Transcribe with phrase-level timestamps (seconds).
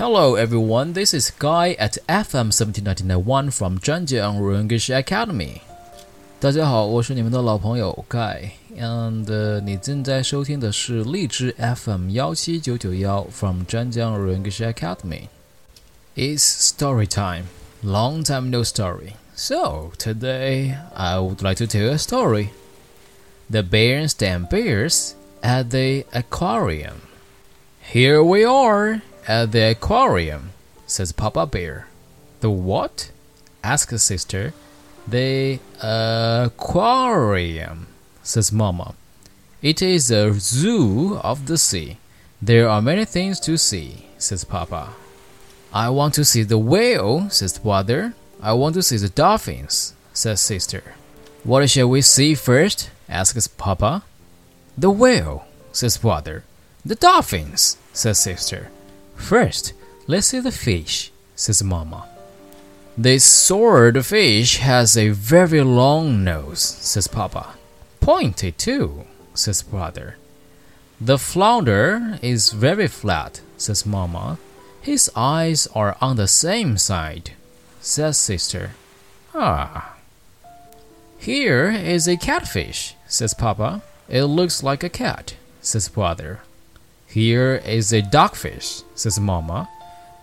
[0.00, 5.60] Hello everyone, this is Guy at FM 17991 from 张江 English Academy.
[6.38, 15.28] 大家好，我是你们的老朋友 Guy，and、你正在收听的是荔枝 FM 幺七九九幺 from 张江 English Academy.
[16.14, 17.44] It's story time.
[17.82, 19.14] Long time no story.
[19.34, 22.48] So today I would like to tell a story.
[23.50, 27.02] The Bears and Bears at the aquarium.
[27.80, 30.51] Here we are at the aquarium,
[30.87, 31.87] says Papa Bear.
[32.41, 33.11] The what?
[33.63, 34.53] asks sister.
[35.07, 37.87] The aquarium,
[38.23, 38.95] says Mama.
[39.61, 41.97] It is a zoo of the sea.
[42.41, 44.89] There are many things to see, says Papa.
[45.73, 48.13] I want to see the whale, says brother.
[48.41, 50.95] I want to see the dolphins, says sister.
[51.43, 52.89] What shall we see first?
[53.07, 54.03] asks Papa.
[54.77, 56.43] The whale, says brother.
[56.83, 58.69] The dolphins, says sister.
[59.21, 59.73] First,
[60.07, 62.09] let's see the fish, says Mama.
[62.97, 67.53] This sword fish has a very long nose, says Papa.
[68.01, 70.17] Pointed too, says brother.
[70.99, 74.37] The flounder is very flat, says Mama.
[74.81, 77.31] His eyes are on the same side,
[77.79, 78.71] says sister.
[79.33, 79.95] Ah.
[81.17, 83.81] Here is a catfish, says Papa.
[84.09, 86.41] It looks like a cat, says brother.
[87.11, 89.67] Here is a dogfish, says Mama.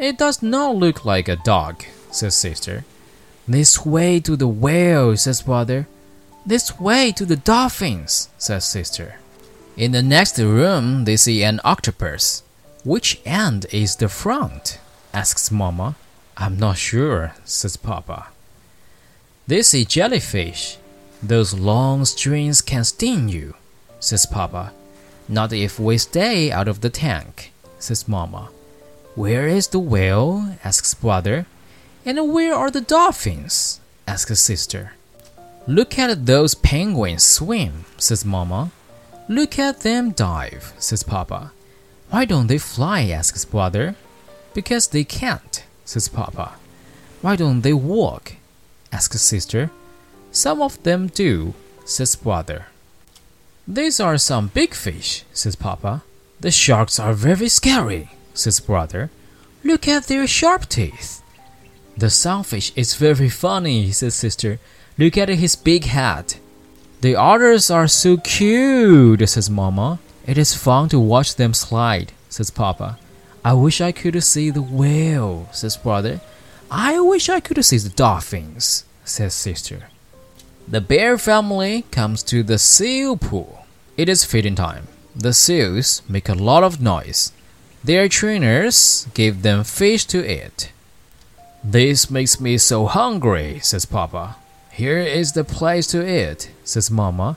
[0.00, 2.84] It does not look like a dog, says sister.
[3.46, 5.86] This way to the whale, says brother.
[6.44, 9.20] This way to the dolphins, says sister.
[9.76, 12.42] In the next room, they see an octopus.
[12.84, 14.80] Which end is the front?
[15.14, 15.94] asks Mama.
[16.36, 18.26] I'm not sure, says Papa.
[19.46, 20.78] They see jellyfish.
[21.22, 23.54] Those long strings can sting you,
[24.00, 24.72] says Papa.
[25.28, 28.50] Not if we stay out of the tank, says Mama.
[29.14, 30.56] Where is the whale?
[30.64, 31.46] asks brother.
[32.04, 33.80] And where are the dolphins?
[34.06, 34.92] asks sister.
[35.66, 38.70] Look at those penguins swim, says Mama.
[39.28, 41.52] Look at them dive, says Papa.
[42.10, 43.08] Why don't they fly?
[43.08, 43.94] asks brother.
[44.54, 46.54] Because they can't, says Papa.
[47.20, 48.34] Why don't they walk?
[48.90, 49.70] asks sister.
[50.32, 51.54] Some of them do,
[51.84, 52.66] says brother.
[53.66, 56.02] These are some big fish, says Papa.
[56.40, 59.10] The sharks are very scary, says brother.
[59.62, 61.22] Look at their sharp teeth.
[61.96, 64.58] The sunfish is very funny, says sister.
[64.98, 66.34] Look at his big head.
[67.00, 70.00] The otters are so cute, says Mama.
[70.26, 72.98] It is fun to watch them slide, says Papa.
[73.44, 76.20] I wish I could see the whale, says brother.
[76.70, 79.88] I wish I could see the dolphins, says sister.
[80.68, 83.66] The bear family comes to the seal pool.
[83.96, 84.88] It is feeding time.
[85.14, 87.32] The seals make a lot of noise.
[87.84, 90.72] Their trainers give them fish to eat.
[91.64, 94.36] This makes me so hungry, says Papa.
[94.70, 97.36] Here is the place to eat, says Mama.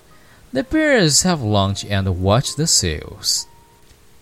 [0.54, 3.48] The bears have lunch and watch the seals.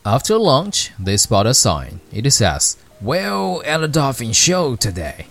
[0.05, 1.99] After lunch, they spot a sign.
[2.11, 5.27] It says, Whale and Dolphin Show today.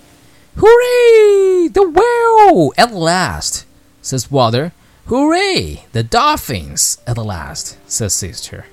[0.56, 1.51] Hooray!
[1.72, 3.64] The whale at last,
[4.02, 4.72] says brother.
[5.06, 5.86] Hooray!
[5.92, 8.66] The dolphins at last, says sister.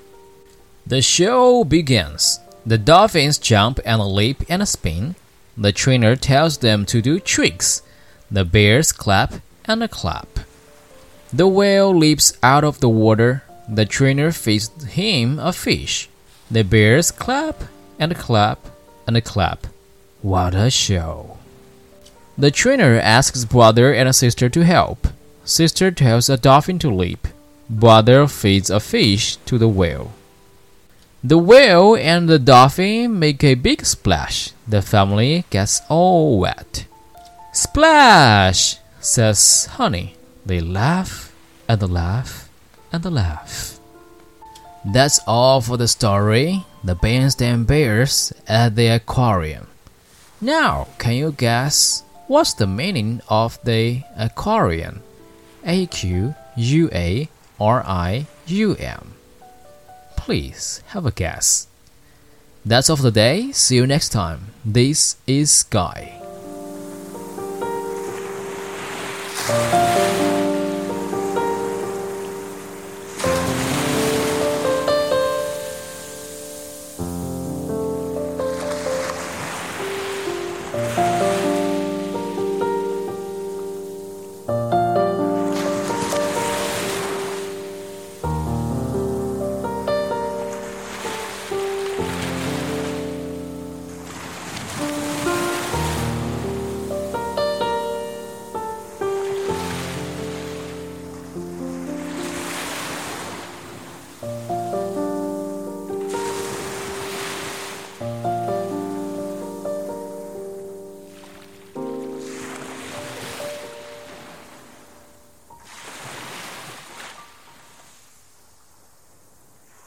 [0.86, 2.40] The show begins.
[2.66, 5.14] The dolphins jump and leap and spin.
[5.56, 7.80] The trainer tells them to do tricks.
[8.30, 9.32] The bears clap
[9.64, 10.40] and a clap.
[11.32, 13.44] The whale leaps out of the water.
[13.66, 16.10] The trainer feeds him a fish.
[16.50, 17.64] The bears clap
[17.98, 18.58] and clap
[19.06, 19.68] and clap.
[20.20, 21.38] What a show!
[22.40, 25.08] The trainer asks brother and sister to help.
[25.44, 27.28] Sister tells a dolphin to leap.
[27.68, 30.12] Brother feeds a fish to the whale.
[31.22, 34.52] The whale and the dolphin make a big splash.
[34.66, 36.86] The family gets all wet.
[37.52, 40.16] Splash, says Honey.
[40.46, 41.34] They laugh
[41.68, 42.48] and the laugh
[42.90, 43.78] and the laugh.
[44.82, 46.64] That's all for the story.
[46.82, 49.66] The Berenstain Bears at the aquarium.
[50.40, 55.02] Now, can you guess what's the meaning of the aquarium?
[55.64, 57.28] A Q U A
[57.58, 59.14] R I U M.
[60.16, 61.66] Please have a guess.
[62.64, 63.50] That's all for the day.
[63.50, 64.54] See you next time.
[64.64, 66.20] This is Guy.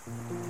[0.09, 0.42] Mm-hmm.